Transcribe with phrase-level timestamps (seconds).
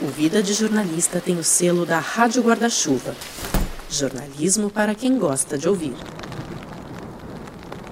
[0.00, 3.16] O Vida de Jornalista tem o selo da Rádio Guarda-Chuva.
[3.90, 5.92] Jornalismo para quem gosta de ouvir.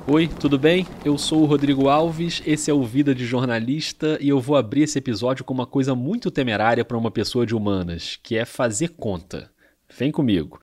[0.06, 0.86] Oi, tudo bem?
[1.04, 4.82] Eu sou o Rodrigo Alves, esse é o Vida de Jornalista e eu vou abrir
[4.82, 8.90] esse episódio com uma coisa muito temerária para uma pessoa de humanas, que é fazer
[8.90, 9.50] conta.
[9.98, 10.60] Vem comigo.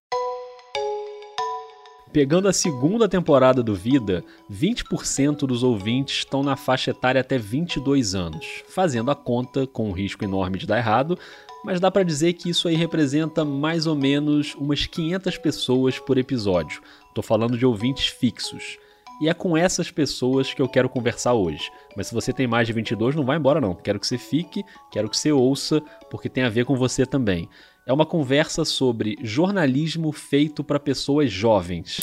[2.13, 8.13] Pegando a segunda temporada do Vida, 20% dos ouvintes estão na faixa etária até 22
[8.13, 11.17] anos, fazendo a conta com um risco enorme de dar errado,
[11.65, 16.19] mas dá para dizer que isso aí representa mais ou menos umas 500 pessoas por
[16.19, 16.83] episódio.
[17.15, 18.77] Tô falando de ouvintes fixos.
[19.19, 21.71] E é com essas pessoas que eu quero conversar hoje.
[21.97, 23.73] Mas se você tem mais de 22, não vai embora não.
[23.73, 27.49] Quero que você fique, quero que você ouça, porque tem a ver com você também.
[27.85, 31.99] É uma conversa sobre jornalismo feito para pessoas jovens.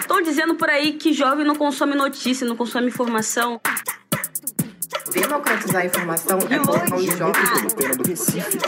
[0.00, 3.60] Estão dizendo por aí que jovem não consome notícia, não consome informação.
[5.12, 7.48] Democratizar a informação é colocar os jovens
[8.08, 8.58] Recife.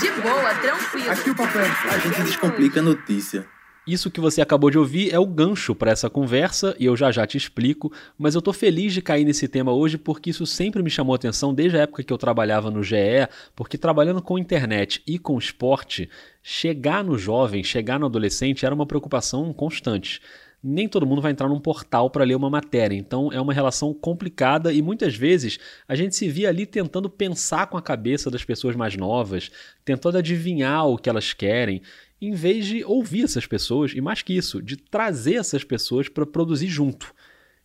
[0.00, 1.10] De boa, tranquilo.
[1.12, 3.46] Aqui o papel, a gente descomplica a notícia.
[3.88, 7.10] Isso que você acabou de ouvir é o gancho para essa conversa e eu já
[7.10, 10.82] já te explico, mas eu tô feliz de cair nesse tema hoje porque isso sempre
[10.82, 15.02] me chamou atenção desde a época que eu trabalhava no GE, porque trabalhando com internet
[15.06, 16.06] e com esporte,
[16.42, 20.20] chegar no jovem, chegar no adolescente era uma preocupação constante
[20.62, 22.96] nem todo mundo vai entrar num portal para ler uma matéria.
[22.96, 27.68] Então é uma relação complicada e muitas vezes a gente se via ali tentando pensar
[27.68, 29.50] com a cabeça das pessoas mais novas,
[29.84, 31.80] tentando adivinhar o que elas querem
[32.20, 36.26] em vez de ouvir essas pessoas e, mais que isso, de trazer essas pessoas para
[36.26, 37.14] produzir junto.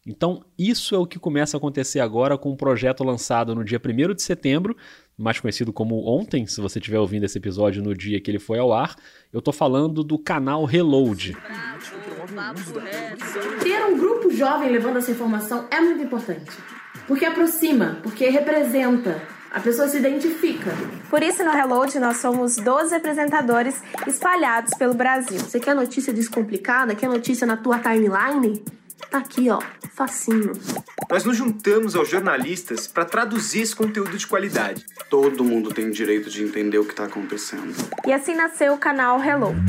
[0.06, 3.80] Então, isso é o que começa a acontecer agora com um projeto lançado no dia
[3.80, 4.76] 1 de setembro,
[5.18, 8.60] mais conhecido como ontem, se você estiver ouvindo esse episódio no dia que ele foi
[8.60, 8.98] ao ar.
[9.32, 11.38] Eu estou falando do canal Reload.
[13.64, 16.52] Ter um grupo jovem levando essa informação é muito importante,
[17.08, 19.22] porque aproxima, porque representa,
[19.54, 20.72] a pessoa se identifica.
[21.12, 25.38] Por isso, no Reload, nós somos 12 apresentadores espalhados pelo Brasil.
[25.38, 26.96] Você quer notícia descomplicada?
[26.96, 28.64] Quer notícia na tua timeline?
[29.12, 29.60] Tá aqui, ó,
[29.94, 30.54] facinho.
[31.08, 34.84] Nós nos juntamos aos jornalistas para traduzir esse conteúdo de qualidade.
[35.08, 37.76] Todo mundo tem o direito de entender o que está acontecendo.
[38.08, 39.60] E assim nasceu o canal Reload.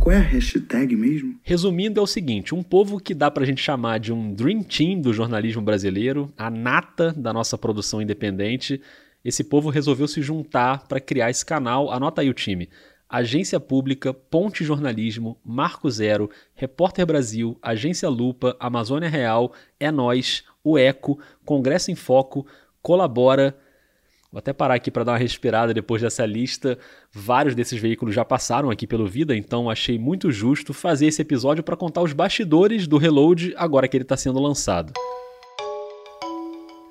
[0.00, 1.38] Qual é a hashtag mesmo?
[1.42, 5.00] Resumindo, é o seguinte: um povo que dá pra gente chamar de um Dream Team
[5.00, 8.80] do jornalismo brasileiro, a nata da nossa produção independente
[9.24, 11.90] esse povo resolveu se juntar para criar esse canal.
[11.90, 12.68] Anota aí o time.
[13.08, 20.78] Agência Pública, Ponte Jornalismo, Marco Zero, Repórter Brasil, Agência Lupa, Amazônia Real, É Nós, o
[20.78, 22.46] Eco, Congresso em Foco,
[22.80, 23.56] Colabora.
[24.30, 26.78] Vou até parar aqui para dar uma respirada depois dessa lista.
[27.12, 31.64] Vários desses veículos já passaram aqui pelo Vida, então achei muito justo fazer esse episódio
[31.64, 34.92] para contar os bastidores do Reload agora que ele está sendo lançado.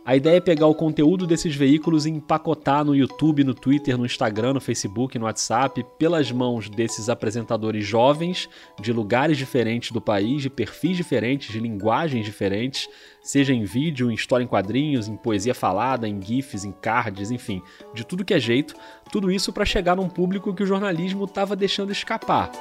[0.09, 4.07] A ideia é pegar o conteúdo desses veículos e empacotar no YouTube, no Twitter, no
[4.07, 8.49] Instagram, no Facebook, no WhatsApp, pelas mãos desses apresentadores jovens,
[8.81, 12.89] de lugares diferentes do país, de perfis diferentes, de linguagens diferentes,
[13.21, 17.61] seja em vídeo, em história em quadrinhos, em poesia falada, em GIFs, em cards, enfim,
[17.93, 18.73] de tudo que é jeito,
[19.11, 22.51] tudo isso para chegar num público que o jornalismo estava deixando escapar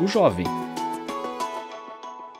[0.00, 0.44] o jovem.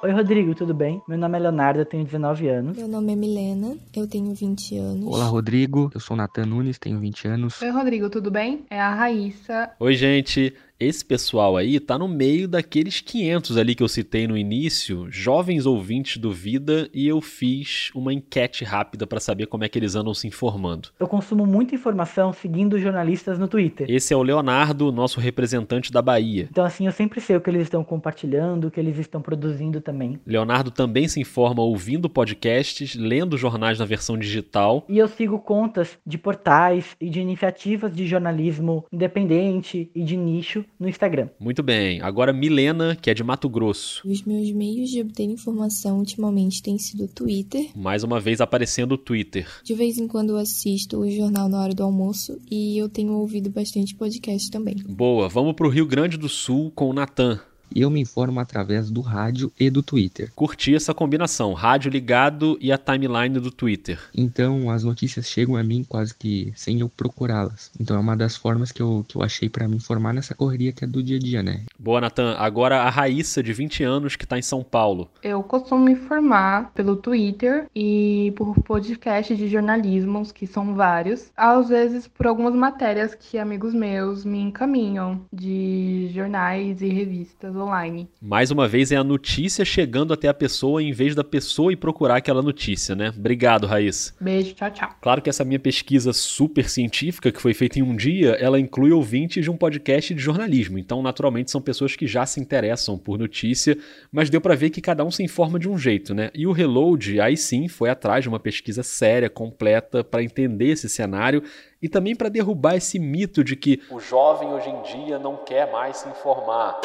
[0.07, 1.03] Oi, Rodrigo, tudo bem?
[1.09, 2.77] Meu nome é Leonardo, eu tenho 19 anos.
[2.77, 5.05] Meu nome é Milena, eu tenho 20 anos.
[5.05, 7.61] Olá, Rodrigo, eu sou Natan Nunes, tenho 20 anos.
[7.61, 8.65] Oi, Rodrigo, tudo bem?
[8.71, 9.69] É a Raíssa.
[9.81, 14.37] Oi, gente esse pessoal aí tá no meio daqueles 500 ali que eu citei no
[14.37, 19.69] início, jovens ouvintes do Vida, e eu fiz uma enquete rápida para saber como é
[19.69, 20.91] que eles andam se informando.
[21.01, 23.87] Eu consumo muita informação seguindo jornalistas no Twitter.
[23.89, 26.47] Esse é o Leonardo, nosso representante da Bahia.
[26.51, 29.81] Então assim, eu sempre sei o que eles estão compartilhando, o que eles estão produzindo
[29.81, 30.21] também.
[30.27, 34.85] Leonardo também se informa ouvindo podcasts, lendo jornais na versão digital.
[34.89, 40.66] E eu sigo contas de portais e de iniciativas de jornalismo independente e de nicho
[40.79, 41.29] no Instagram.
[41.39, 42.01] Muito bem.
[42.01, 44.03] Agora Milena, que é de Mato Grosso.
[44.07, 47.71] Os meus meios de obter informação ultimamente têm sido o Twitter.
[47.75, 49.49] Mais uma vez aparecendo o Twitter.
[49.63, 53.13] De vez em quando eu assisto o jornal na hora do almoço e eu tenho
[53.13, 54.77] ouvido bastante podcast também.
[54.89, 57.41] Boa, vamos pro Rio Grande do Sul com o Natan
[57.75, 60.31] eu me informo através do rádio e do Twitter.
[60.35, 63.99] Curti essa combinação, rádio ligado e a timeline do Twitter.
[64.15, 67.71] Então as notícias chegam a mim quase que sem eu procurá-las.
[67.79, 70.73] Então é uma das formas que eu, que eu achei para me informar nessa correria
[70.73, 71.65] que é do dia a dia, né?
[71.79, 72.37] Boa, Natan.
[72.39, 75.09] Agora a Raíssa, de 20 anos, que está em São Paulo.
[75.23, 81.31] Eu costumo me informar pelo Twitter e por podcasts de jornalismo, que são vários.
[81.37, 88.09] Às vezes por algumas matérias que amigos meus me encaminham de jornais e revistas online.
[88.21, 91.77] Mais uma vez é a notícia chegando até a pessoa em vez da pessoa ir
[91.77, 93.13] procurar aquela notícia, né?
[93.17, 94.15] Obrigado, Raíssa.
[94.21, 94.91] Beijo, tchau, tchau.
[95.01, 98.93] Claro que essa minha pesquisa super científica, que foi feita em um dia, ela inclui
[98.93, 100.79] ouvintes de um podcast de jornalismo.
[100.79, 103.77] Então, naturalmente, são pessoas que já se interessam por notícia,
[104.13, 106.31] mas deu para ver que cada um se informa de um jeito, né?
[106.35, 110.89] E o Reload, aí sim, foi atrás de uma pesquisa séria, completa, para entender esse
[110.89, 111.43] cenário
[111.81, 115.71] e também para derrubar esse mito de que o jovem hoje em dia não quer
[115.71, 116.81] mais se informar.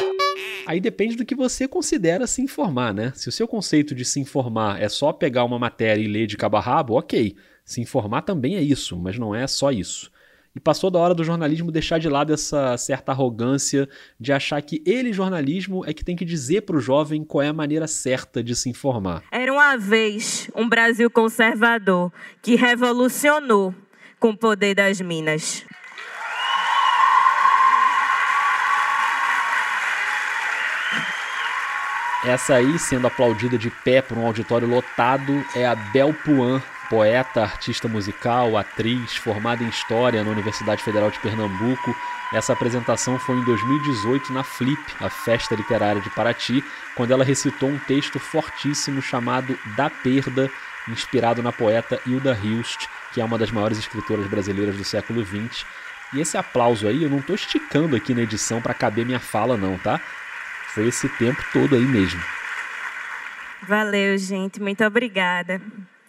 [0.66, 3.12] Aí depende do que você considera se informar, né?
[3.14, 6.36] Se o seu conceito de se informar é só pegar uma matéria e ler de
[6.36, 7.34] cabo a rabo, ok.
[7.64, 10.10] Se informar também é isso, mas não é só isso.
[10.54, 13.88] E passou da hora do jornalismo deixar de lado essa certa arrogância
[14.20, 17.48] de achar que ele, jornalismo, é que tem que dizer para o jovem qual é
[17.48, 19.22] a maneira certa de se informar.
[19.32, 22.12] Era uma vez um Brasil conservador
[22.42, 23.74] que revolucionou
[24.22, 25.66] com o poder das minas.
[32.24, 37.42] Essa aí, sendo aplaudida de pé por um auditório lotado, é a Bel Puan, poeta,
[37.42, 41.92] artista musical, atriz, formada em História na Universidade Federal de Pernambuco.
[42.32, 46.62] Essa apresentação foi em 2018 na Flip, a festa literária de Paraty,
[46.94, 50.48] quando ela recitou um texto fortíssimo chamado Da Perda,
[50.88, 55.64] inspirado na poeta Hilda Hilst, que é uma das maiores escritoras brasileiras do século XX.
[56.12, 59.56] E esse aplauso aí, eu não estou esticando aqui na edição para caber minha fala
[59.56, 60.00] não, tá?
[60.74, 62.22] Foi esse tempo todo aí mesmo.
[63.62, 64.60] Valeu, gente.
[64.60, 65.60] Muito obrigada.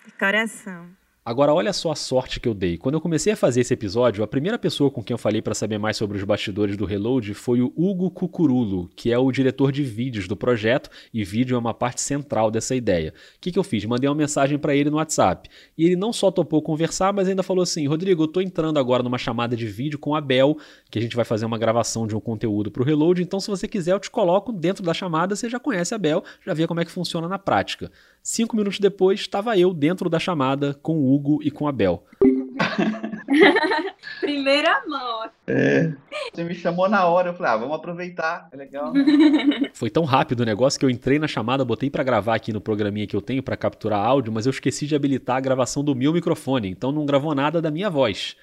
[0.05, 0.87] De coração.
[1.25, 2.77] Agora, olha só a sorte que eu dei.
[2.77, 5.53] Quando eu comecei a fazer esse episódio, a primeira pessoa com quem eu falei para
[5.53, 9.71] saber mais sobre os bastidores do Reload foi o Hugo Cucurulo, que é o diretor
[9.71, 13.13] de vídeos do projeto, e vídeo é uma parte central dessa ideia.
[13.37, 13.85] O que, que eu fiz?
[13.85, 15.49] Mandei uma mensagem para ele no WhatsApp.
[15.77, 19.01] E ele não só topou conversar, mas ainda falou assim: Rodrigo, eu tô entrando agora
[19.01, 20.57] numa chamada de vídeo com a Bel,
[20.91, 23.23] que a gente vai fazer uma gravação de um conteúdo pro Reload.
[23.23, 25.37] Então, se você quiser, eu te coloco dentro da chamada.
[25.37, 27.89] Você já conhece a Bel, já vê como é que funciona na prática.
[28.25, 32.05] Cinco minutos depois, estava eu dentro da chamada com o Hugo e com a Bel.
[34.21, 35.29] Primeira mão.
[35.45, 35.91] É.
[36.33, 38.93] Você me chamou na hora, eu falei, ah, vamos aproveitar, é legal.
[39.75, 42.61] Foi tão rápido o negócio que eu entrei na chamada, botei para gravar aqui no
[42.61, 45.93] programinha que eu tenho para capturar áudio, mas eu esqueci de habilitar a gravação do
[45.93, 48.37] meu microfone, então não gravou nada da minha voz.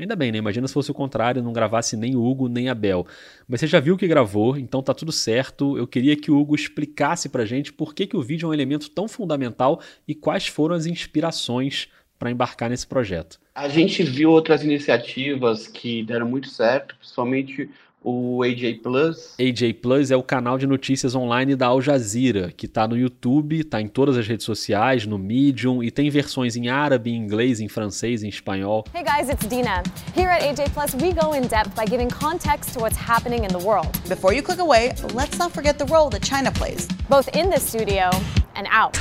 [0.00, 0.38] Ainda bem, né?
[0.38, 3.06] Imagina se fosse o contrário, não gravasse nem o Hugo nem a Bel.
[3.46, 5.76] Mas você já viu que gravou, então tá tudo certo.
[5.76, 8.54] Eu queria que o Hugo explicasse pra gente por que, que o vídeo é um
[8.54, 11.88] elemento tão fundamental e quais foram as inspirações
[12.18, 13.38] para embarcar nesse projeto.
[13.54, 17.68] A gente viu outras iniciativas que deram muito certo, principalmente
[18.02, 19.34] o AJ Plus.
[19.38, 23.60] AJ Plus é o canal de notícias online da Al Jazeera, que está no YouTube,
[23.60, 27.60] está em todas as redes sociais, no Medium e tem versões em árabe, em inglês,
[27.60, 28.84] em francês, em espanhol.
[28.94, 29.82] Hey guys, it's Dina.
[30.16, 33.48] Here at AJ Plus, we go in depth by giving context to what's happening in
[33.48, 33.90] the world.
[34.08, 37.58] Before you click away, let's not forget the role that China plays, both in the
[37.58, 38.10] studio
[38.54, 38.96] and out.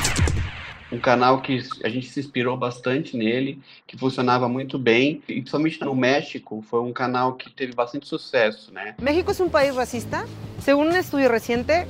[0.92, 5.80] Um canal que a gente se inspirou bastante nele, que funcionava muito bem, e principalmente
[5.82, 8.96] no México, foi um canal que teve bastante sucesso, né?
[9.02, 10.26] ¿México es un país racista?
[10.60, 11.86] Según un estudio reciente,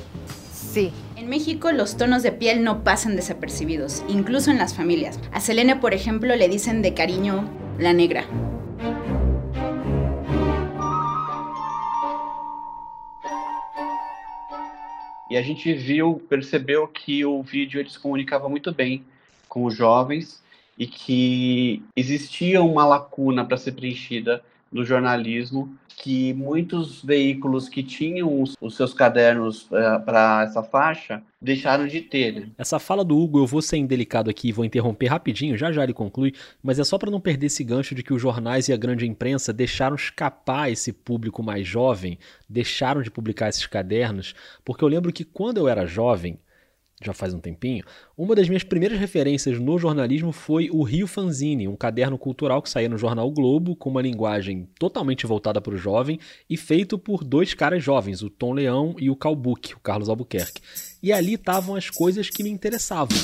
[0.51, 0.91] sí.
[1.15, 5.19] En México los tonos de piel no pasan desapercibidos, incluso en las familias.
[5.31, 8.25] A Selene, por ejemplo, le dicen de cariño la negra.
[15.29, 19.05] E a gente viu, percebeu que o vídeo ele se comunicava muito bem
[19.47, 20.41] com os jovens
[20.77, 28.41] e que existia uma lacuna para ser preenchida no jornalismo que muitos veículos que tinham
[28.41, 32.33] os, os seus cadernos uh, para essa faixa deixaram de ter.
[32.33, 32.49] Né?
[32.57, 35.83] Essa fala do Hugo, eu vou ser indelicado aqui e vou interromper rapidinho, já já
[35.83, 38.73] ele conclui, mas é só para não perder esse gancho de que os jornais e
[38.73, 44.83] a grande imprensa deixaram escapar esse público mais jovem, deixaram de publicar esses cadernos, porque
[44.83, 46.39] eu lembro que quando eu era jovem,
[47.01, 47.83] já faz um tempinho,
[48.17, 52.69] uma das minhas primeiras referências no jornalismo foi o Rio Fanzine, um caderno cultural que
[52.69, 57.23] saía no jornal Globo, com uma linguagem totalmente voltada para o jovem e feito por
[57.23, 60.61] dois caras jovens, o Tom Leão e o Calbuque, o Carlos Albuquerque.
[61.01, 63.17] E ali estavam as coisas que me interessavam.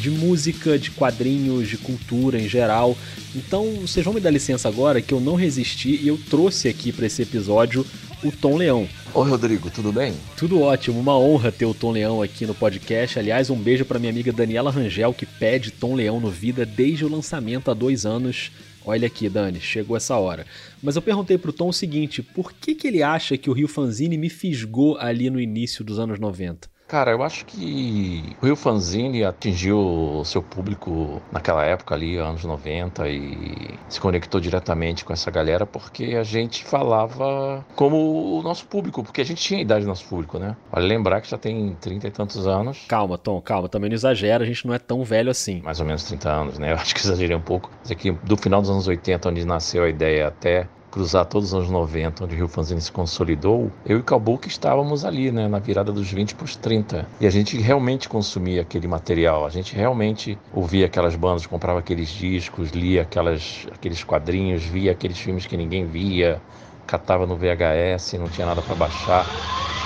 [0.00, 2.96] De música, de quadrinhos, de cultura em geral.
[3.34, 6.92] Então, vocês vão me dar licença agora que eu não resisti e eu trouxe aqui
[6.92, 7.86] para esse episódio
[8.22, 8.88] o Tom Leão.
[9.12, 10.14] Oi, Rodrigo, tudo bem?
[10.36, 13.18] Tudo ótimo, uma honra ter o Tom Leão aqui no podcast.
[13.18, 17.04] Aliás, um beijo para minha amiga Daniela Rangel, que pede Tom Leão no Vida desde
[17.04, 18.52] o lançamento há dois anos.
[18.84, 20.46] Olha aqui, Dani, chegou essa hora.
[20.80, 23.66] Mas eu perguntei pro Tom o seguinte: por que, que ele acha que o Rio
[23.66, 26.71] Fanzine me fisgou ali no início dos anos 90?
[26.92, 33.08] Cara, eu acho que o Rio Fanzine atingiu seu público naquela época ali, anos 90,
[33.08, 39.02] e se conectou diretamente com essa galera porque a gente falava como o nosso público,
[39.02, 40.54] porque a gente tinha a idade do nosso público, né?
[40.70, 42.84] Vale lembrar que já tem 30 e tantos anos.
[42.86, 45.62] Calma, Tom, calma, também não exagera, a gente não é tão velho assim.
[45.62, 46.72] Mais ou menos 30 anos, né?
[46.72, 47.70] Eu acho que exagerei um pouco.
[47.80, 51.54] Mas aqui, do final dos anos 80, onde nasceu a ideia até cruzar todos os
[51.54, 55.58] anos 90, onde o Rio Fanzine se consolidou, eu e Calbuque estávamos ali, né, na
[55.58, 57.08] virada dos 20 para os 30.
[57.18, 62.10] E a gente realmente consumia aquele material, a gente realmente ouvia aquelas bandas, comprava aqueles
[62.10, 66.40] discos, lia aquelas, aqueles quadrinhos, via aqueles filmes que ninguém via,
[66.86, 69.81] catava no VHS, não tinha nada para baixar.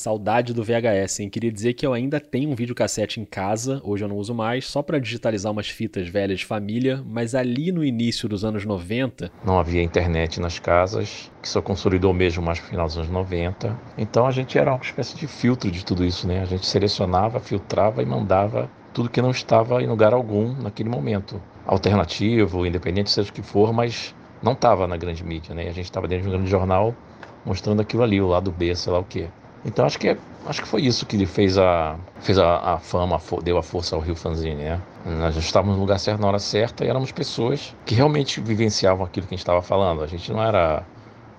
[0.00, 1.28] Saudade do VHS, hein?
[1.28, 4.66] Queria dizer que eu ainda tenho um videocassete em casa, hoje eu não uso mais,
[4.66, 9.30] só para digitalizar umas fitas velhas de família, mas ali no início dos anos 90.
[9.44, 13.78] Não havia internet nas casas, que só consolidou mesmo mais no final dos anos 90.
[13.98, 16.40] Então a gente era uma espécie de filtro de tudo isso, né?
[16.40, 21.42] A gente selecionava, filtrava e mandava tudo que não estava em lugar algum naquele momento.
[21.66, 25.68] Alternativo, independente seja o que for, mas não estava na grande mídia, né?
[25.68, 26.96] A gente estava dentro de um grande jornal
[27.44, 29.28] mostrando aquilo ali, o lado B, sei lá o quê.
[29.64, 32.78] Então acho que, é, acho que foi isso que ele fez a, fez a, a
[32.78, 34.80] fama, deu a força ao Rio Fanzine, né?
[35.04, 39.26] Nós estávamos no lugar certo na hora certa e éramos pessoas que realmente vivenciavam aquilo
[39.26, 40.02] que a gente estava falando.
[40.02, 40.82] A gente não era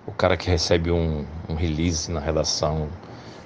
[0.06, 2.90] o cara que recebe um, um release na redação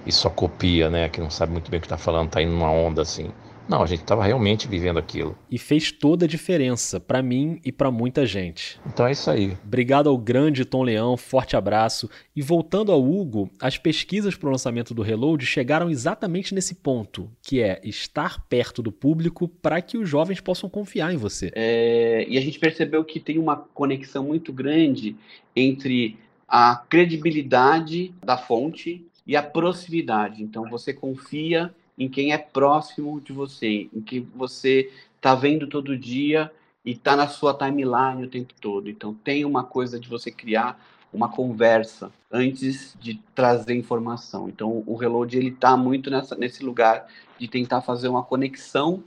[0.05, 1.09] e só copia, né?
[1.09, 3.31] Que não sabe muito bem o que está falando, está indo numa onda assim.
[3.67, 5.37] Não, a gente estava realmente vivendo aquilo.
[5.49, 8.79] E fez toda a diferença para mim e para muita gente.
[8.85, 9.57] Então é isso aí.
[9.63, 12.09] Obrigado ao grande Tom Leão, forte abraço.
[12.35, 17.29] E voltando ao Hugo, as pesquisas para o lançamento do Reload chegaram exatamente nesse ponto,
[17.41, 21.51] que é estar perto do público para que os jovens possam confiar em você.
[21.55, 25.15] É, e a gente percebeu que tem uma conexão muito grande
[25.55, 26.17] entre
[26.47, 30.43] a credibilidade da fonte e a proximidade.
[30.43, 35.97] Então você confia em quem é próximo de você, em que você está vendo todo
[35.97, 36.51] dia
[36.83, 38.89] e está na sua timeline o tempo todo.
[38.89, 40.79] Então tem uma coisa de você criar
[41.11, 44.49] uma conversa antes de trazer informação.
[44.49, 47.07] Então o Reload ele está muito nessa, nesse lugar
[47.39, 49.03] de tentar fazer uma conexão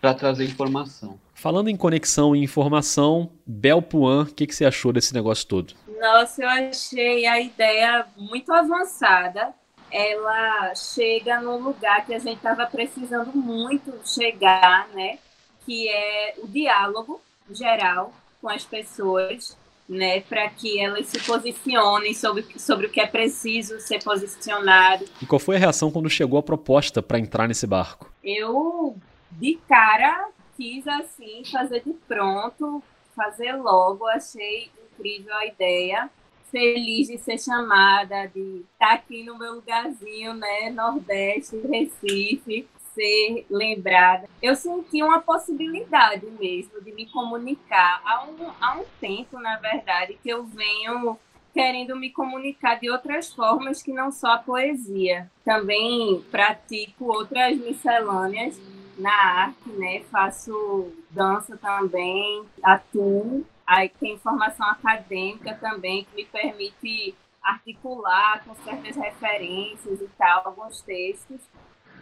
[0.00, 1.18] para trazer informação.
[1.32, 5.74] Falando em conexão e informação, Bel Puan, o que, que você achou desse negócio todo?
[5.98, 9.54] Nossa, eu achei a ideia muito avançada
[9.94, 15.20] ela chega num lugar que a gente estava precisando muito chegar, né?
[15.64, 19.56] Que é o diálogo geral com as pessoas,
[19.88, 20.20] né?
[20.22, 25.04] Para que elas se posicionem sobre, sobre o que é preciso ser posicionado.
[25.22, 28.12] E qual foi a reação quando chegou a proposta para entrar nesse barco?
[28.22, 28.96] Eu,
[29.30, 32.82] de cara, quis assim fazer de pronto,
[33.14, 36.10] fazer logo, achei incrível a ideia
[36.54, 44.28] feliz de ser chamada, de estar aqui no meu lugarzinho, né, Nordeste, Recife, ser lembrada.
[44.40, 50.16] Eu senti uma possibilidade mesmo de me comunicar há um, há um tempo, na verdade,
[50.22, 51.18] que eu venho
[51.52, 55.28] querendo me comunicar de outras formas que não só a poesia.
[55.44, 58.60] Também pratico outras miscelâneas
[58.96, 60.04] na arte, né?
[60.08, 68.96] Faço dança também, atuo Aí tem formação acadêmica também que me permite articular com certas
[68.96, 71.40] referências e tal, alguns textos.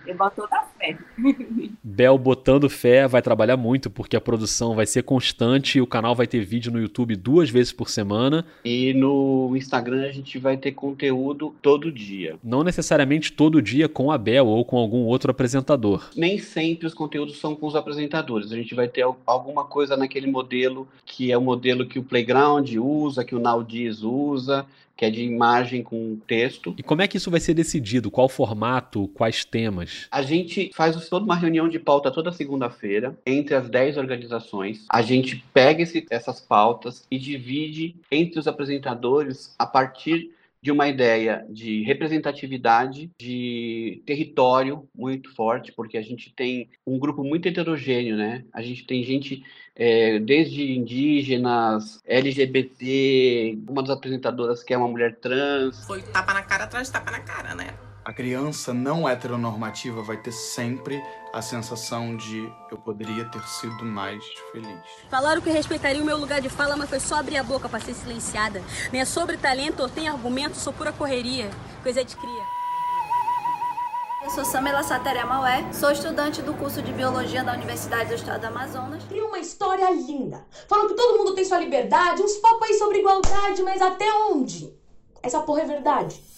[0.06, 0.96] Eu boto toda a fé.
[1.82, 6.26] Bel botando fé, vai trabalhar muito, porque a produção vai ser constante, o canal vai
[6.26, 8.44] ter vídeo no YouTube duas vezes por semana.
[8.64, 12.36] E no Instagram a gente vai ter conteúdo todo dia.
[12.42, 16.10] Não necessariamente todo dia com a Bel ou com algum outro apresentador.
[16.16, 18.52] Nem sempre os conteúdos são com os apresentadores.
[18.52, 22.68] A gente vai ter alguma coisa naquele modelo que é o modelo que o Playground
[22.76, 24.66] usa, que o Naldiz usa,
[25.02, 26.76] que é de imagem com texto.
[26.78, 28.08] E como é que isso vai ser decidido?
[28.08, 29.08] Qual formato?
[29.08, 30.06] Quais temas?
[30.12, 34.86] A gente faz toda uma reunião de pauta toda segunda-feira entre as 10 organizações.
[34.88, 40.30] A gente pega esse, essas pautas e divide entre os apresentadores a partir
[40.62, 47.24] de uma ideia de representatividade, de território muito forte, porque a gente tem um grupo
[47.24, 48.44] muito heterogêneo, né?
[48.52, 55.16] A gente tem gente é, desde indígenas, LGBT, uma das apresentadoras que é uma mulher
[55.16, 55.84] trans.
[55.84, 57.91] Foi tapa na cara atrás de tapa na cara, né?
[58.04, 61.00] A criança não heteronormativa vai ter sempre
[61.32, 64.80] a sensação de eu poderia ter sido mais feliz.
[65.08, 67.78] Falaram que respeitaria o meu lugar de fala, mas foi só abrir a boca para
[67.78, 68.60] ser silenciada.
[68.90, 71.48] Nem é sobre talento ou tem argumento, sou pura correria.
[71.84, 72.42] Coisa de cria.
[74.24, 78.40] Eu Sou Samela Sateré Maué, sou estudante do curso de Biologia da Universidade do Estado
[78.40, 79.04] do Amazonas.
[79.04, 82.98] Cria uma história linda, falando que todo mundo tem sua liberdade, uns papos aí sobre
[82.98, 84.76] igualdade, mas até onde?
[85.22, 86.31] Essa porra é verdade.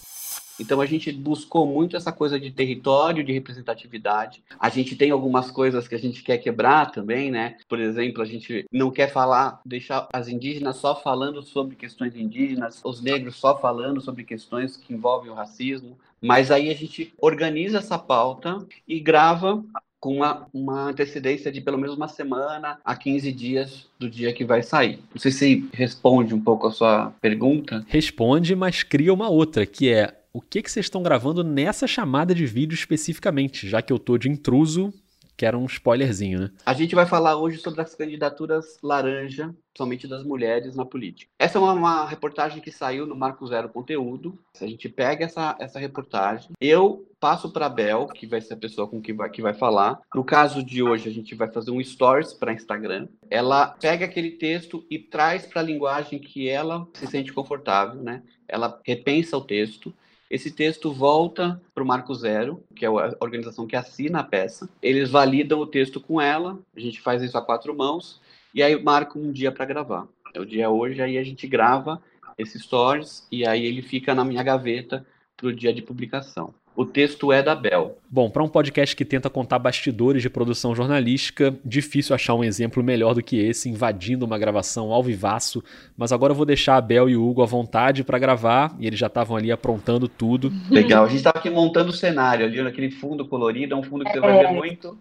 [0.59, 4.43] Então a gente buscou muito essa coisa de território, de representatividade.
[4.59, 7.57] A gente tem algumas coisas que a gente quer quebrar também, né?
[7.67, 12.81] Por exemplo, a gente não quer falar, deixar as indígenas só falando sobre questões indígenas,
[12.83, 15.97] os negros só falando sobre questões que envolvem o racismo.
[16.21, 19.63] Mas aí a gente organiza essa pauta e grava
[19.99, 24.45] com uma, uma antecedência de pelo menos uma semana a 15 dias do dia que
[24.45, 24.99] vai sair.
[25.13, 27.83] Não sei se responde um pouco a sua pergunta.
[27.87, 32.35] Responde, mas cria uma outra, que é o que, que vocês estão gravando nessa chamada
[32.35, 34.93] de vídeo especificamente, já que eu tô de intruso,
[35.37, 36.51] que era um spoilerzinho, né?
[36.65, 41.31] A gente vai falar hoje sobre as candidaturas laranja, somente das mulheres na política.
[41.39, 44.37] Essa é uma, uma, reportagem que saiu no Marco Zero Conteúdo.
[44.59, 48.57] A gente pega essa, essa reportagem, eu passo para a Bel, que vai ser a
[48.57, 50.01] pessoa com que vai, que vai falar.
[50.13, 53.07] No caso de hoje, a gente vai fazer um stories para Instagram.
[53.29, 58.21] Ela pega aquele texto e traz para a linguagem que ela se sente confortável, né?
[58.49, 59.93] Ela repensa o texto
[60.29, 64.69] esse texto volta para o Marco Zero, que é a organização que assina a peça.
[64.81, 68.19] Eles validam o texto com ela, a gente faz isso a quatro mãos,
[68.53, 70.07] e aí marca um dia para gravar.
[70.33, 72.01] É o dia hoje, aí a gente grava
[72.37, 75.05] esse stories, e aí ele fica na minha gaveta
[75.37, 76.53] para o dia de publicação.
[76.75, 77.97] O texto é da Bel.
[78.09, 82.83] Bom, para um podcast que tenta contar bastidores de produção jornalística, difícil achar um exemplo
[82.83, 85.63] melhor do que esse, invadindo uma gravação ao vivaço.
[85.97, 88.87] Mas agora eu vou deixar a Bel e o Hugo à vontade para gravar, e
[88.87, 90.51] eles já estavam ali aprontando tudo.
[90.69, 94.03] Legal, a gente estava aqui montando o cenário, ali naquele fundo colorido, é um fundo
[94.03, 94.97] que você vai ver muito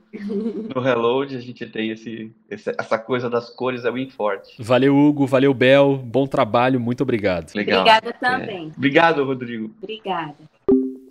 [0.75, 4.55] no Reload, a gente tem esse, essa coisa das cores, é bem forte.
[4.59, 7.53] Valeu, Hugo, valeu, Bel, bom trabalho, muito obrigado.
[7.55, 7.81] Legal.
[7.81, 8.69] Obrigada também.
[8.69, 8.77] É.
[8.77, 9.71] Obrigado, Rodrigo.
[9.83, 10.35] Obrigada.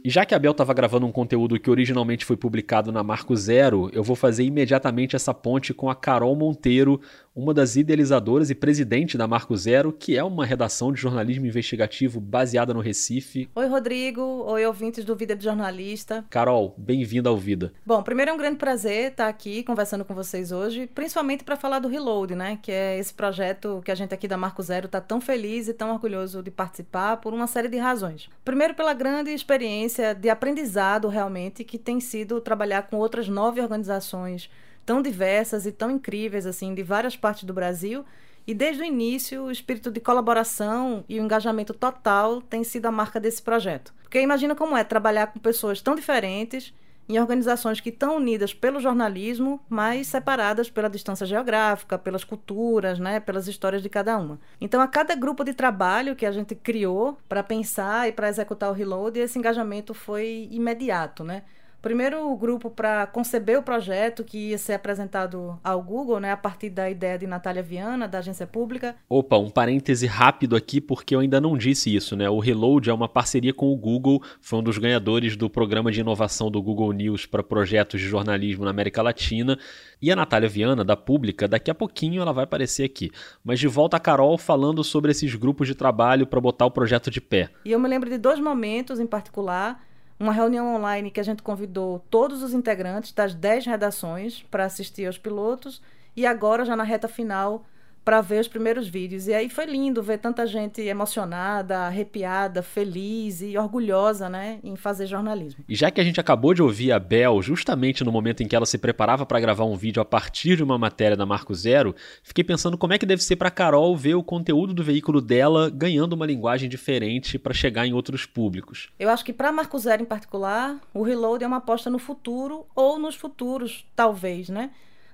[0.03, 3.33] E já que a Bel estava gravando um conteúdo que originalmente foi publicado na Marco
[3.37, 6.99] Zero, eu vou fazer imediatamente essa ponte com a Carol Monteiro,
[7.35, 12.19] uma das idealizadoras e presidente da Marco Zero, que é uma redação de jornalismo investigativo
[12.19, 13.49] baseada no Recife.
[13.55, 14.21] Oi, Rodrigo.
[14.21, 16.23] Oi, ouvintes do Vida de Jornalista.
[16.29, 17.73] Carol, bem-vinda ao Vida.
[17.83, 21.79] Bom, primeiro é um grande prazer estar aqui conversando com vocês hoje, principalmente para falar
[21.79, 22.59] do Reload, né?
[22.61, 25.73] Que é esse projeto que a gente aqui da Marco Zero está tão feliz e
[25.73, 28.29] tão orgulhoso de participar por uma série de razões.
[28.45, 34.49] Primeiro, pela grande experiência de aprendizado realmente que tem sido trabalhar com outras nove organizações
[34.85, 38.05] tão diversas e tão incríveis assim de várias partes do Brasil.
[38.45, 42.91] E desde o início, o espírito de colaboração e o engajamento total tem sido a
[42.91, 43.93] marca desse projeto.
[44.01, 46.73] Porque imagina como é trabalhar com pessoas tão diferentes
[47.07, 53.19] em organizações que estão unidas pelo jornalismo, mas separadas pela distância geográfica, pelas culturas, né,
[53.19, 54.39] pelas histórias de cada uma.
[54.59, 58.69] Então, a cada grupo de trabalho que a gente criou para pensar e para executar
[58.69, 61.43] o reload, esse engajamento foi imediato, né?
[61.83, 66.69] Primeiro grupo para conceber o projeto que ia ser apresentado ao Google, né, a partir
[66.69, 68.95] da ideia de Natália Viana, da agência pública.
[69.09, 72.29] Opa, um parêntese rápido aqui, porque eu ainda não disse isso, né?
[72.29, 75.99] O Reload é uma parceria com o Google, foi um dos ganhadores do programa de
[75.99, 79.59] inovação do Google News para projetos de jornalismo na América Latina.
[80.01, 83.11] E a Natália Viana, da Pública, daqui a pouquinho ela vai aparecer aqui.
[83.43, 87.11] Mas de volta a Carol falando sobre esses grupos de trabalho para botar o projeto
[87.11, 87.49] de pé.
[87.65, 89.81] E eu me lembro de dois momentos em particular
[90.23, 95.05] uma reunião online que a gente convidou todos os integrantes das 10 redações para assistir
[95.05, 95.81] aos pilotos
[96.15, 97.65] e agora já na reta final
[98.03, 99.27] para ver os primeiros vídeos.
[99.27, 105.07] E aí foi lindo ver tanta gente emocionada, arrepiada, feliz e orgulhosa, né, em fazer
[105.07, 105.63] jornalismo.
[105.67, 108.55] E já que a gente acabou de ouvir a Bel justamente no momento em que
[108.55, 111.95] ela se preparava para gravar um vídeo a partir de uma matéria da Marco Zero,
[112.23, 115.69] fiquei pensando como é que deve ser para Carol ver o conteúdo do veículo dela
[115.69, 118.89] ganhando uma linguagem diferente para chegar em outros públicos.
[118.99, 122.65] Eu acho que para Marco Zero em particular, o Reload é uma aposta no futuro
[122.75, 124.71] ou nos futuros, talvez, né?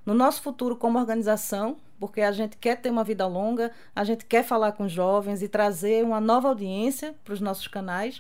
[0.10, 4.26] No nosso futuro como organização, porque a gente quer ter uma vida longa, a gente
[4.26, 8.20] quer falar com jovens e trazer uma nova audiência para os nossos canais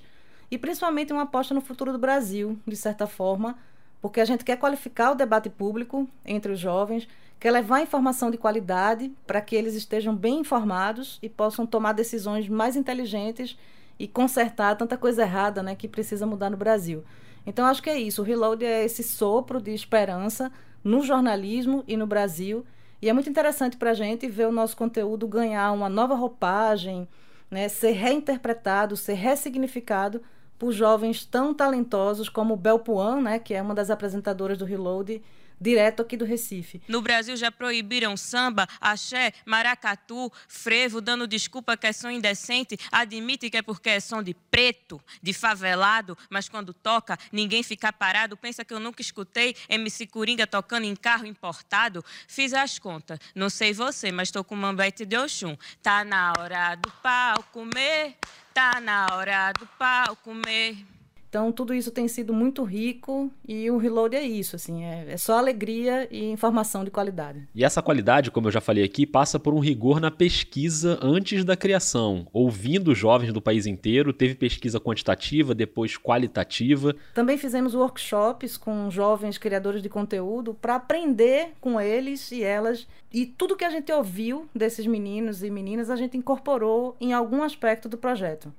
[0.52, 3.58] e principalmente uma aposta no futuro do Brasil, de certa forma,
[4.00, 7.08] porque a gente quer qualificar o debate público entre os jovens,
[7.40, 12.48] quer levar informação de qualidade para que eles estejam bem informados e possam tomar decisões
[12.48, 13.58] mais inteligentes
[13.98, 17.04] e consertar tanta coisa errada né, que precisa mudar no Brasil.
[17.48, 18.22] Então, acho que é isso.
[18.22, 20.52] O Reload é esse sopro de esperança
[20.84, 22.66] no jornalismo e no Brasil.
[23.02, 27.08] E é muito interessante para a gente ver o nosso conteúdo ganhar uma nova roupagem,
[27.50, 30.22] né, ser reinterpretado, ser ressignificado
[30.58, 35.22] por jovens tão talentosos como Bel Puan, né, que é uma das apresentadoras do Reload,
[35.60, 36.82] direto aqui do Recife.
[36.88, 43.50] No Brasil já proibiram samba, axé, maracatu, frevo, dando desculpa que é som indecente, admite
[43.50, 48.38] que é porque é som de preto, de favelado, mas quando toca, ninguém fica parado,
[48.38, 52.04] pensa que eu nunca escutei MC Coringa tocando em carro importado.
[52.28, 55.58] Fiz as contas, não sei você, mas tô com mambete de Oxum.
[55.82, 58.16] Tá na hora do pau comer,
[58.54, 60.99] tá na hora do pau comer.
[61.30, 65.18] Então, tudo isso tem sido muito rico e o Reload é isso, assim, é, é,
[65.18, 67.48] só alegria e informação de qualidade.
[67.54, 71.46] E essa qualidade, como eu já falei aqui, passa por um rigor na pesquisa antes
[71.46, 72.26] da criação.
[72.34, 76.96] Ouvindo jovens do país inteiro, teve pesquisa quantitativa, depois qualitativa.
[77.14, 82.88] Também fizemos workshops com jovens criadores de conteúdo para aprender com eles e elas.
[83.14, 87.44] E tudo que a gente ouviu desses meninos e meninas, a gente incorporou em algum
[87.44, 88.52] aspecto do projeto.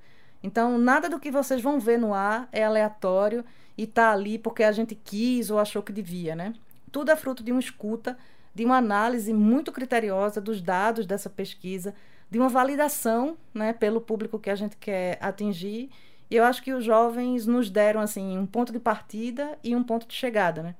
[0.42, 3.44] Então, nada do que vocês vão ver no ar é aleatório
[3.76, 6.55] e tá ali porque a gente quis ou achou que devia, né?
[6.90, 8.16] Tudo é fruto de uma escuta,
[8.55, 11.94] de uma análise muito criteriosa dos dados dessa pesquisa,
[12.31, 15.90] de uma validação, né, pelo público que a gente quer atingir.
[16.31, 19.83] E eu acho que os jovens nos deram assim um ponto de partida e um
[19.83, 20.74] ponto de chegada, né?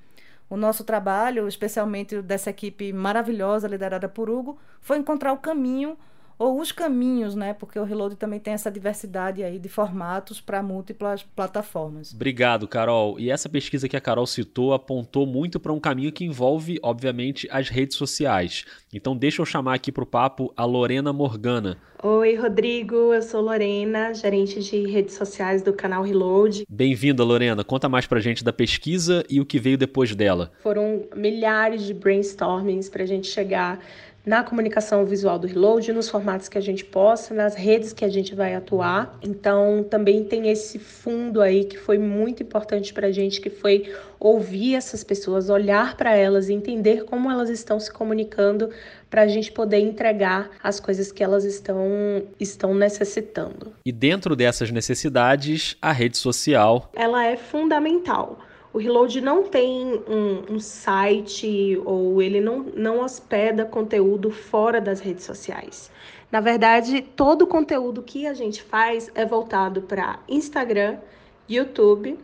[0.49, 5.97] O nosso trabalho, especialmente dessa equipe maravilhosa liderada por Hugo, foi encontrar o caminho
[6.41, 7.53] ou os caminhos, né?
[7.53, 12.15] Porque o Reload também tem essa diversidade aí de formatos para múltiplas plataformas.
[12.15, 13.21] Obrigado, Carol.
[13.21, 17.47] E essa pesquisa que a Carol citou apontou muito para um caminho que envolve, obviamente,
[17.53, 18.65] as redes sociais.
[18.91, 21.77] Então, deixa eu chamar aqui para o papo a Lorena Morgana.
[22.03, 23.13] Oi, Rodrigo.
[23.13, 26.65] Eu sou Lorena, gerente de redes sociais do canal Reload.
[26.67, 27.63] Bem-vinda, Lorena.
[27.63, 30.51] Conta mais para gente da pesquisa e o que veio depois dela.
[30.63, 33.79] Foram milhares de brainstormings para a gente chegar
[34.25, 38.09] na comunicação visual do Reload, nos formatos que a gente possa, nas redes que a
[38.09, 39.19] gente vai atuar.
[39.23, 43.93] Então, também tem esse fundo aí que foi muito importante para a gente, que foi
[44.19, 48.71] ouvir essas pessoas, olhar para elas e entender como elas estão se comunicando
[49.09, 51.83] para a gente poder entregar as coisas que elas estão,
[52.39, 53.73] estão necessitando.
[53.85, 56.91] E dentro dessas necessidades, a rede social.
[56.95, 58.39] Ela é fundamental
[58.73, 65.01] o Reload não tem um, um, site ou ele não, não hospeda conteúdo fora das
[65.01, 65.91] redes sociais.
[66.31, 70.99] Na verdade, todo o conteúdo que a gente faz é voltado para Instagram,
[71.49, 72.17] YouTube,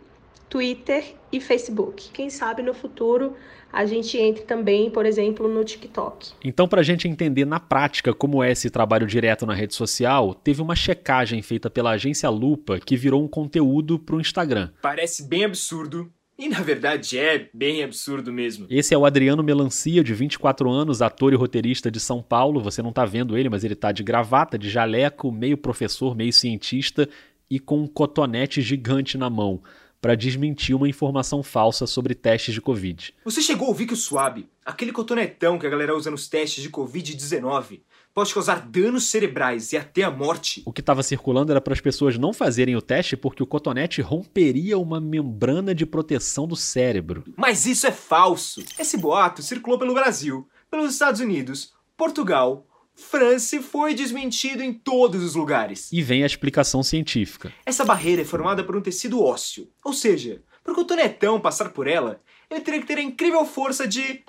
[0.48, 2.10] Twitter e Facebook.
[2.12, 3.34] Quem sabe no futuro
[3.72, 6.32] a gente entre também, por exemplo, no TikTok.
[6.42, 10.34] Então, para a gente entender na prática como é esse trabalho direto na rede social,
[10.34, 14.70] teve uma checagem feita pela agência Lupa que virou um conteúdo para o Instagram.
[14.80, 18.66] Parece bem absurdo, e na verdade é bem absurdo mesmo.
[18.68, 22.60] Esse é o Adriano Melancia, de 24 anos, ator e roteirista de São Paulo.
[22.60, 26.32] Você não tá vendo ele, mas ele tá de gravata, de jaleco, meio professor, meio
[26.32, 27.08] cientista
[27.50, 29.62] e com um cotonete gigante na mão
[30.00, 33.14] para desmentir uma informação falsa sobre testes de Covid.
[33.24, 36.62] Você chegou a ouvir que o Swab, aquele cotonetão que a galera usa nos testes
[36.62, 37.80] de Covid-19,
[38.16, 40.62] pode causar danos cerebrais e até a morte.
[40.64, 44.00] O que estava circulando era para as pessoas não fazerem o teste porque o cotonete
[44.00, 47.24] romperia uma membrana de proteção do cérebro.
[47.36, 48.64] Mas isso é falso!
[48.78, 55.22] Esse boato circulou pelo Brasil, pelos Estados Unidos, Portugal, França e foi desmentido em todos
[55.22, 55.92] os lugares.
[55.92, 57.52] E vem a explicação científica.
[57.66, 61.86] Essa barreira é formada por um tecido ósseo, ou seja, para o cotonetão passar por
[61.86, 64.24] ela, ele teria que ter a incrível força de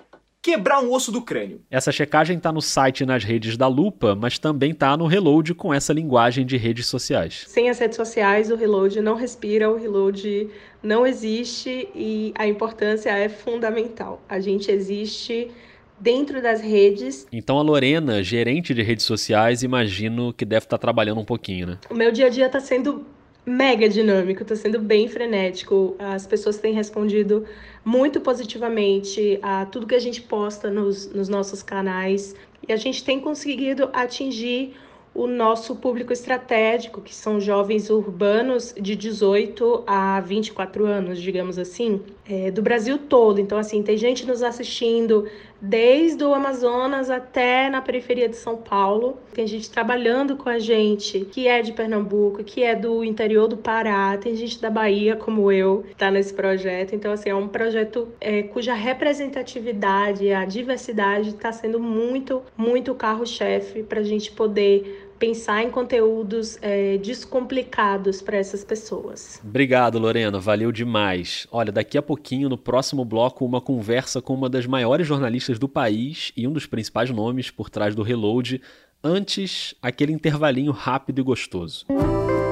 [0.48, 1.60] quebrar um osso do crânio.
[1.70, 5.54] Essa checagem está no site e nas redes da Lupa, mas também está no Reload
[5.54, 7.44] com essa linguagem de redes sociais.
[7.48, 10.50] Sem as redes sociais, o Reload não respira, o Reload
[10.82, 14.22] não existe e a importância é fundamental.
[14.30, 15.52] A gente existe
[16.00, 17.28] dentro das redes.
[17.30, 21.68] Então a Lorena, gerente de redes sociais, imagino que deve estar tá trabalhando um pouquinho,
[21.68, 21.78] né?
[21.90, 23.06] O meu dia a dia está sendo
[23.48, 25.96] mega dinâmico, está sendo bem frenético.
[25.98, 27.46] As pessoas têm respondido
[27.84, 32.36] muito positivamente a tudo que a gente posta nos, nos nossos canais
[32.68, 34.76] e a gente tem conseguido atingir
[35.18, 42.02] o nosso público estratégico, que são jovens urbanos de 18 a 24 anos, digamos assim,
[42.30, 43.42] é, do Brasil todo.
[43.42, 45.28] Então, assim, tem gente nos assistindo
[45.62, 49.18] desde o Amazonas até na periferia de São Paulo.
[49.34, 53.58] Tem gente trabalhando com a gente que é de Pernambuco, que é do interior do
[53.58, 56.94] Pará, tem gente da Bahia, como eu, que está nesse projeto.
[56.96, 63.84] Então, assim, é um projeto é, cuja representatividade, a diversidade está sendo muito, muito carro-chefe
[63.84, 69.42] para a gente poder pensar em conteúdos é, descomplicados para essas pessoas.
[69.44, 70.40] Obrigado, Lorena.
[70.40, 71.48] Valeu demais.
[71.52, 75.68] Olha, daqui a pouquinho, no próximo bloco, uma conversa com uma das maiores jornalistas do
[75.68, 78.62] país e um dos principais nomes por trás do Reload.
[79.04, 81.86] Antes, aquele intervalinho rápido e gostoso.
[81.88, 82.47] Você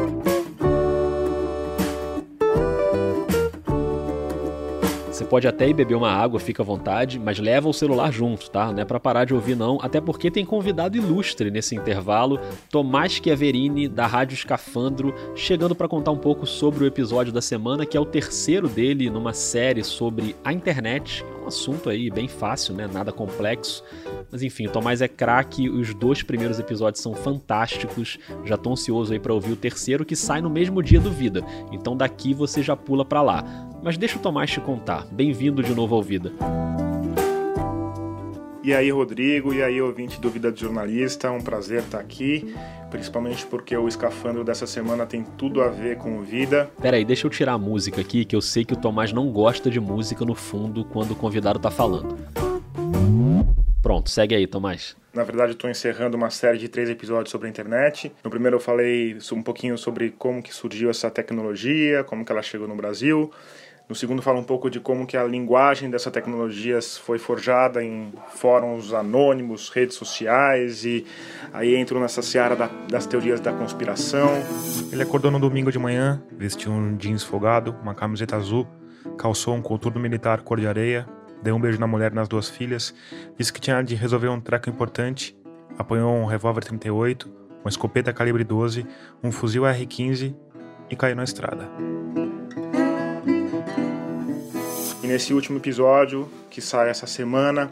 [5.35, 8.71] pode até ir beber uma água, fica à vontade, mas leva o celular junto, tá?
[8.71, 13.11] Não é pra parar de ouvir não, até porque tem convidado ilustre nesse intervalo, Tomás
[13.11, 17.97] Chiaverini, da Rádio Escafandro, chegando para contar um pouco sobre o episódio da semana, que
[17.97, 21.25] é o terceiro dele numa série sobre a internet.
[21.41, 22.87] É um assunto aí bem fácil, né?
[22.87, 23.83] Nada complexo.
[24.31, 28.17] Mas enfim, o Tomás é craque, os dois primeiros episódios são fantásticos.
[28.45, 31.43] Já tô ansioso aí para ouvir o terceiro que sai no mesmo dia do Vida.
[31.73, 33.43] Então daqui você já pula para lá.
[33.85, 35.05] Mas deixa o Tomás te contar.
[35.11, 36.33] Bem-vindo de novo ao Vida.
[38.63, 42.51] E aí, Rodrigo, e aí, ouvinte do Vida de Jornalista, um prazer estar aqui,
[42.89, 46.67] principalmente porque o escafandro dessa semana tem tudo a ver com vida.
[46.81, 49.31] Pera aí, deixa eu tirar a música aqui, que eu sei que o Tomás não
[49.31, 52.17] gosta de música no fundo quando o convidado tá falando.
[53.83, 54.97] Pronto, segue aí, Tomás.
[55.13, 58.11] Na verdade, estou encerrando uma série de três episódios sobre a internet.
[58.23, 62.41] No primeiro eu falei um pouquinho sobre como que surgiu essa tecnologia, como que ela
[62.41, 63.31] chegou no Brasil.
[63.87, 68.11] No segundo fala um pouco de como que a linguagem dessa tecnologia foi forjada em
[68.29, 71.05] fóruns anônimos, redes sociais e
[71.53, 74.29] aí entro nessa seara da, das teorias da conspiração.
[74.91, 78.67] Ele acordou no domingo de manhã, vestiu um jeans folgado, uma camiseta azul,
[79.19, 81.07] calçou um coturno militar cor de areia,
[81.43, 82.91] deu um beijo na mulher e nas duas filhas,
[83.37, 85.37] disse que tinha de resolver um treco importante,
[85.77, 87.31] apanhou um revólver 38,
[87.63, 88.83] uma escopeta calibre 12,
[89.23, 90.35] um fuzil R-15
[90.89, 91.69] e caiu na estrada.
[95.05, 97.71] E nesse último episódio, que sai essa semana,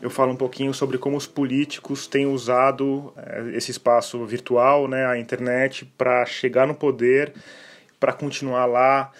[0.00, 3.12] eu falo um pouquinho sobre como os políticos têm usado
[3.52, 7.34] esse espaço virtual, né, a internet, para chegar no poder,
[8.00, 9.12] para continuar lá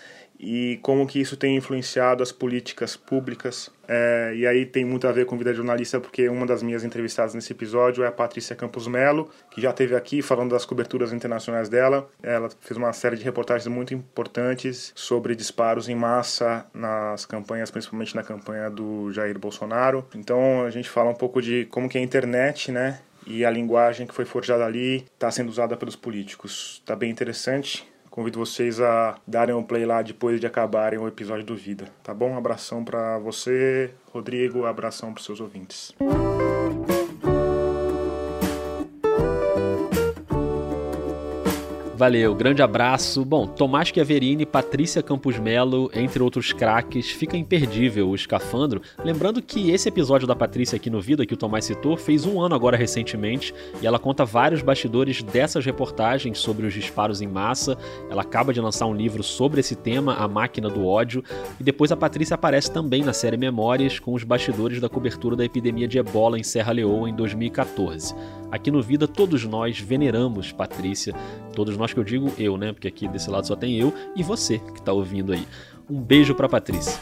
[0.42, 3.70] e como que isso tem influenciado as políticas públicas.
[3.86, 6.82] É, e aí tem muito a ver com vida de jornalista, porque uma das minhas
[6.82, 11.12] entrevistadas nesse episódio é a Patrícia Campos Melo, que já esteve aqui falando das coberturas
[11.12, 12.08] internacionais dela.
[12.22, 18.16] Ela fez uma série de reportagens muito importantes sobre disparos em massa nas campanhas, principalmente
[18.16, 20.06] na campanha do Jair Bolsonaro.
[20.14, 24.06] Então a gente fala um pouco de como que a internet, né, e a linguagem
[24.06, 26.80] que foi forjada ali está sendo usada pelos políticos.
[26.82, 27.86] Está bem interessante.
[28.10, 32.12] Convido vocês a darem um play lá depois de acabarem o episódio do Vida, tá
[32.12, 32.30] bom?
[32.30, 35.94] Um abração para você, Rodrigo, um abração para seus ouvintes.
[42.00, 43.26] Valeu, grande abraço.
[43.26, 48.80] Bom, Tomás Chiaverini, Patrícia Campos Melo, entre outros craques, fica imperdível o escafandro.
[49.04, 52.40] Lembrando que esse episódio da Patrícia aqui no Vida, que o Tomás citou, fez um
[52.40, 57.76] ano agora recentemente e ela conta vários bastidores dessas reportagens sobre os disparos em massa.
[58.10, 61.22] Ela acaba de lançar um livro sobre esse tema, A Máquina do Ódio,
[61.60, 65.44] e depois a Patrícia aparece também na série Memórias com os bastidores da cobertura da
[65.44, 68.14] epidemia de ebola em Serra Leoa em 2014.
[68.50, 71.14] Aqui no Vida, todos nós veneramos Patrícia,
[71.54, 72.72] todos nós que eu digo eu, né?
[72.72, 75.46] Porque aqui desse lado só tem eu e você que está ouvindo aí.
[75.88, 76.98] Um beijo para Patrícia.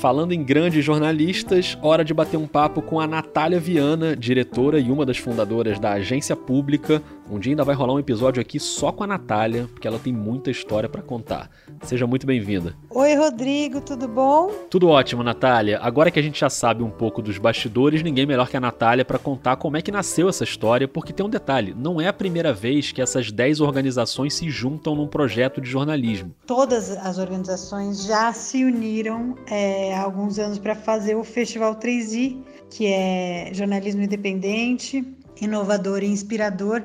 [0.00, 4.90] Falando em grandes jornalistas, hora de bater um papo com a Natália Viana, diretora e
[4.90, 7.02] uma das fundadoras da Agência Pública.
[7.30, 10.12] Um dia ainda vai rolar um episódio aqui só com a Natália, porque ela tem
[10.12, 11.48] muita história para contar.
[11.84, 12.74] Seja muito bem-vinda.
[12.90, 14.50] Oi, Rodrigo, tudo bom?
[14.68, 15.78] Tudo ótimo, Natália.
[15.80, 19.04] Agora que a gente já sabe um pouco dos bastidores, ninguém melhor que a Natália
[19.04, 22.12] para contar como é que nasceu essa história, porque tem um detalhe: não é a
[22.12, 26.34] primeira vez que essas 10 organizações se juntam num projeto de jornalismo.
[26.44, 32.42] Todas as organizações já se uniram é, há alguns anos para fazer o Festival 3i,
[32.68, 35.06] que é jornalismo independente,
[35.40, 36.82] inovador e inspirador.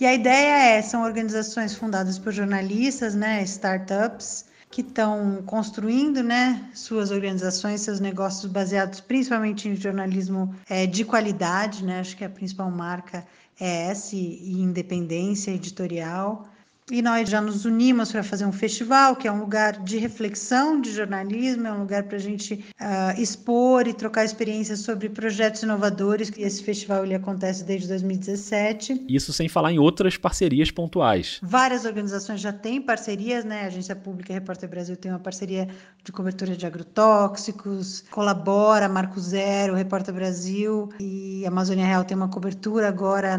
[0.00, 6.70] E a ideia é, são organizações fundadas por jornalistas, né, startups, que estão construindo né,
[6.72, 12.00] suas organizações, seus negócios baseados principalmente em jornalismo é, de qualidade, né?
[12.00, 13.26] Acho que a principal marca
[13.58, 16.46] é essa, e independência editorial.
[16.90, 20.80] E nós já nos unimos para fazer um festival, que é um lugar de reflexão
[20.80, 25.62] de jornalismo, é um lugar para a gente uh, expor e trocar experiências sobre projetos
[25.62, 26.32] inovadores.
[26.36, 29.04] E esse festival ele acontece desde 2017.
[29.08, 31.38] Isso sem falar em outras parcerias pontuais.
[31.42, 33.64] Várias organizações já têm parcerias, né?
[33.64, 35.68] A Agência Pública e Repórter Brasil tem uma parceria
[36.02, 42.88] de cobertura de agrotóxicos, colabora, Marco Zero, Repórter Brasil e Amazônia Real tem uma cobertura
[42.88, 43.38] agora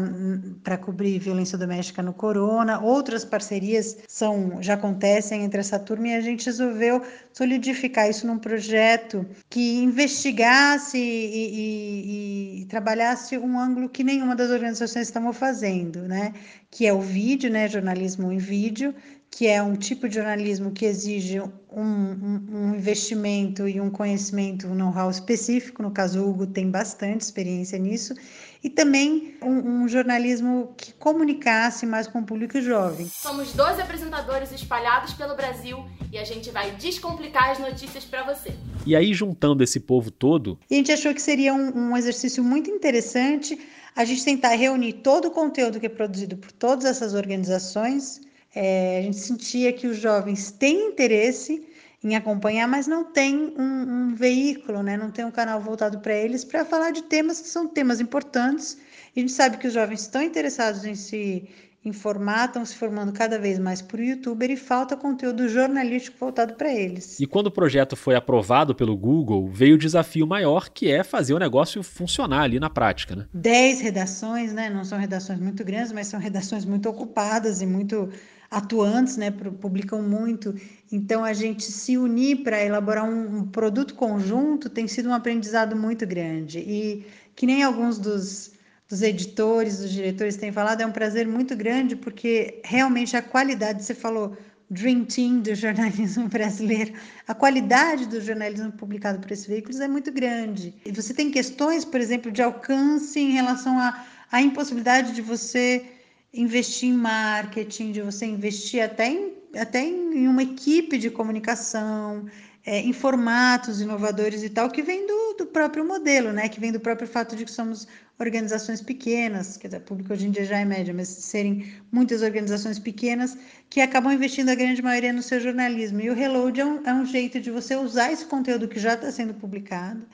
[0.62, 2.80] para cobrir violência doméstica no corona.
[2.80, 8.26] Outras parcerias parcerias são, já acontecem entre essa turma e a gente resolveu solidificar isso
[8.26, 15.32] num projeto que investigasse e, e, e trabalhasse um ângulo que nenhuma das organizações estavam
[15.32, 16.34] fazendo, né?
[16.70, 17.66] Que é o vídeo, né?
[17.66, 18.94] Jornalismo em vídeo,
[19.30, 21.50] que é um tipo de jornalismo que exige um,
[21.82, 25.82] um, um investimento e um conhecimento, um know-how específico.
[25.82, 28.14] No caso, o Hugo tem bastante experiência nisso.
[28.62, 33.08] E também um, um jornalismo que comunicasse mais com o público jovem.
[33.08, 38.52] Somos 12 apresentadores espalhados pelo Brasil e a gente vai descomplicar as notícias para você.
[38.86, 40.58] E aí, juntando esse povo todo.
[40.70, 43.58] E a gente achou que seria um, um exercício muito interessante
[43.96, 48.20] a gente tentar reunir todo o conteúdo que é produzido por todas essas organizações
[48.54, 51.64] é, a gente sentia que os jovens têm interesse
[52.02, 54.96] em acompanhar, mas não tem um, um veículo, né?
[54.96, 58.78] não tem um canal voltado para eles para falar de temas que são temas importantes.
[59.14, 61.46] E a gente sabe que os jovens estão interessados em se
[61.84, 66.72] informar, estão se formando cada vez mais por youtuber e falta conteúdo jornalístico voltado para
[66.72, 67.18] eles.
[67.18, 71.32] E quando o projeto foi aprovado pelo Google, veio o desafio maior, que é fazer
[71.32, 73.26] o negócio funcionar ali na prática, né?
[73.32, 74.68] Dez redações, né?
[74.68, 78.10] Não são redações muito grandes, mas são redações muito ocupadas e muito
[78.50, 80.54] atuantes, né, publicam muito.
[80.92, 85.76] Então, a gente se unir para elaborar um, um, produto conjunto tem sido um aprendizado
[85.76, 86.58] muito grande.
[86.58, 88.52] E que nem alguns dos,
[88.88, 93.84] dos editores, dos diretores têm falado, é um prazer muito grande, porque realmente a qualidade,
[93.84, 94.36] você falou,
[94.68, 96.92] Dream Team do jornalismo brasileiro,
[97.26, 100.74] a qualidade do jornalismo publicado por esses veículos é muito grande.
[100.84, 105.84] E você tem questões, por exemplo, de alcance em relação à, à impossibilidade de você
[106.32, 112.26] investir em marketing, de você investir até em, até em uma equipe de comunicação,
[112.64, 116.48] é, em formatos inovadores e tal, que vem do, do próprio modelo, né?
[116.48, 120.30] Que vem do próprio fato de que somos organizações pequenas, quer dizer, público hoje em
[120.30, 123.36] dia já é média, mas serem muitas organizações pequenas
[123.70, 126.00] que acabam investindo a grande maioria no seu jornalismo.
[126.00, 128.92] E o Reload é um, é um jeito de você usar esse conteúdo que já
[128.94, 130.06] está sendo publicado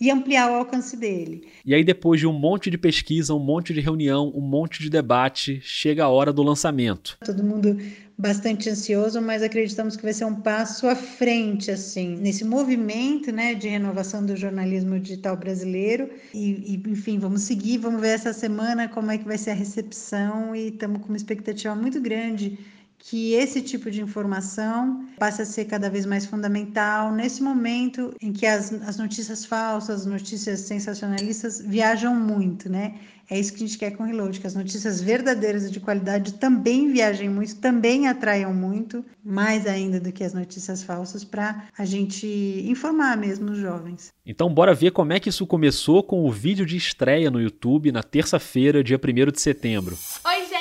[0.00, 1.46] e ampliar o alcance dele.
[1.64, 4.90] E aí, depois de um monte de pesquisa, um monte de reunião, um monte de
[4.90, 7.16] debate, chega a hora do lançamento.
[7.24, 7.78] Todo mundo
[8.16, 13.54] bastante ansioso, mas acreditamos que vai ser um passo à frente, assim, nesse movimento, né,
[13.54, 16.08] de renovação do jornalismo digital brasileiro.
[16.32, 19.54] E, e, enfim, vamos seguir, vamos ver essa semana como é que vai ser a
[19.54, 22.58] recepção e estamos com uma expectativa muito grande
[23.06, 28.32] que esse tipo de informação passe a ser cada vez mais fundamental nesse momento em
[28.32, 32.94] que as, as notícias falsas, as notícias sensacionalistas viajam muito, né?
[33.28, 35.80] É isso que a gente quer com o Reload, que as notícias verdadeiras e de
[35.80, 41.68] qualidade também viajem muito, também atraiam muito, mais ainda do que as notícias falsas, para
[41.76, 42.26] a gente
[42.66, 44.12] informar mesmo os jovens.
[44.26, 47.92] Então, bora ver como é que isso começou com o vídeo de estreia no YouTube
[47.92, 49.96] na terça-feira, dia 1 de setembro.
[50.24, 50.53] Oi, gente!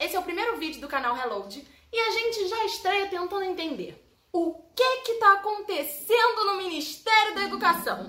[0.00, 1.60] Esse é o primeiro vídeo do canal Reload
[1.92, 4.00] e a gente já estreia tentando entender
[4.32, 8.06] o que que tá acontecendo no Ministério da Educação.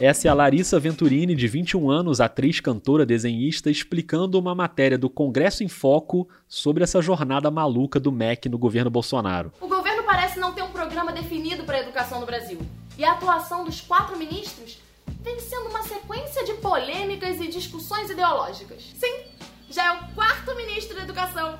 [0.00, 5.08] Essa é a Larissa Venturini, de 21 anos, atriz, cantora, desenhista, explicando uma matéria do
[5.08, 9.52] Congresso em Foco sobre essa jornada maluca do MEC no governo Bolsonaro.
[9.60, 12.58] O governo parece não ter um programa definido para a educação no Brasil.
[12.98, 14.82] E a atuação dos quatro ministros
[15.24, 18.92] vem sendo uma sequência de polêmicas e discussões ideológicas.
[18.94, 19.24] Sim,
[19.70, 21.58] já é o quarto ministro da Educação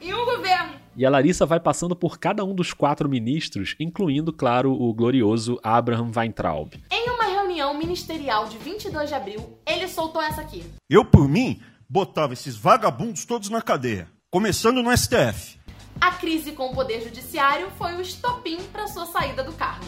[0.00, 0.80] em um governo.
[0.96, 5.60] E a Larissa vai passando por cada um dos quatro ministros, incluindo, claro, o glorioso
[5.62, 6.72] Abraham Weintraub.
[6.90, 10.64] Em uma reunião ministerial de 22 de abril, ele soltou essa aqui.
[10.88, 15.60] Eu, por mim, botava esses vagabundos todos na cadeia, começando no STF.
[16.00, 19.84] A crise com o Poder Judiciário foi o estopim para sua saída do cargo.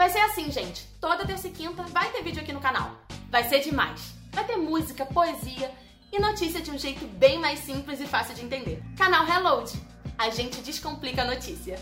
[0.00, 0.86] Vai ser assim, gente.
[0.98, 2.90] Toda terça e quinta vai ter vídeo aqui no canal.
[3.28, 4.14] Vai ser demais.
[4.32, 5.70] Vai ter música, poesia
[6.10, 8.82] e notícia de um jeito bem mais simples e fácil de entender.
[8.96, 9.70] Canal Reload.
[10.16, 11.78] A gente descomplica a notícia.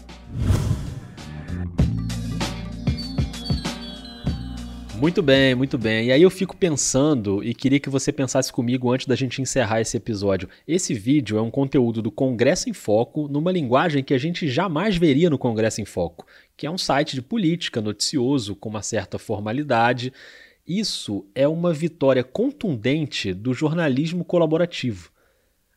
[4.99, 6.07] Muito bem, muito bem.
[6.07, 9.81] E aí eu fico pensando e queria que você pensasse comigo antes da gente encerrar
[9.81, 10.49] esse episódio.
[10.67, 14.97] Esse vídeo é um conteúdo do Congresso em Foco numa linguagem que a gente jamais
[14.97, 19.19] veria no Congresso em Foco, que é um site de política noticioso com uma certa
[19.19, 20.13] formalidade
[20.69, 25.11] isso é uma vitória contundente do jornalismo colaborativo.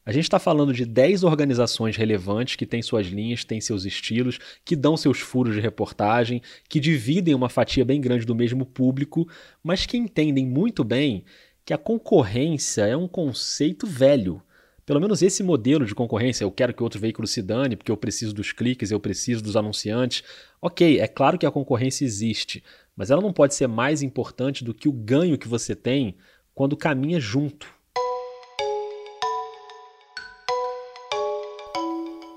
[0.04, 4.40] A gente está falando de 10 organizações relevantes que têm suas linhas, têm seus estilos,
[4.66, 9.30] que dão seus furos de reportagem, que dividem uma fatia bem grande do mesmo público,
[9.64, 11.24] mas que entendem muito bem
[11.64, 14.42] que a concorrência é um conceito velho.
[14.88, 17.98] Pelo menos esse modelo de concorrência, eu quero que outro veículo se dane, porque eu
[17.98, 20.24] preciso dos cliques, eu preciso dos anunciantes.
[20.60, 22.64] Ok, é claro que a concorrência existe,
[22.96, 26.18] mas ela não pode ser mais importante do que o ganho que você tem
[26.56, 27.81] quando caminha junto.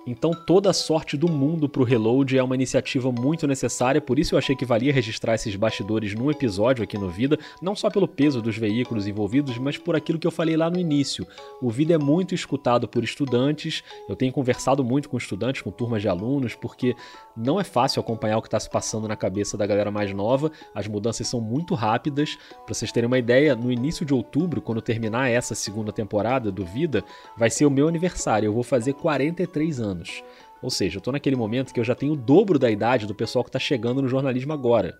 [0.07, 4.35] Então toda a sorte do mundo pro Reload é uma iniciativa muito necessária, por isso
[4.35, 8.07] eu achei que valia registrar esses bastidores num episódio aqui no Vida, não só pelo
[8.07, 11.27] peso dos veículos envolvidos, mas por aquilo que eu falei lá no início.
[11.61, 16.03] O Vida é muito escutado por estudantes, eu tenho conversado muito com estudantes, com turmas
[16.03, 16.95] de alunos, porque
[17.35, 20.53] não é fácil acompanhar o que está se passando na cabeça da galera mais nova,
[20.75, 22.37] as mudanças são muito rápidas.
[22.67, 26.65] Para vocês terem uma ideia, no início de outubro, quando terminar essa segunda temporada do
[26.65, 27.03] Vida,
[27.39, 30.23] vai ser o meu aniversário, eu vou fazer 43 anos anos.
[30.61, 33.15] Ou seja, eu estou naquele momento que eu já tenho o dobro da idade do
[33.15, 34.97] pessoal que está chegando no jornalismo agora.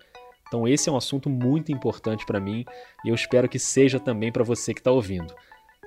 [0.47, 2.65] Então esse é um assunto muito importante para mim
[3.03, 5.33] e eu espero que seja também para você que está ouvindo.